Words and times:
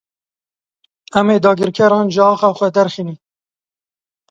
Em 1.19 1.27
ê 1.35 1.37
dagirkeran 1.43 2.05
ji 2.13 2.21
axa 2.31 2.49
xwe 2.57 2.67
derxînin. 2.75 3.19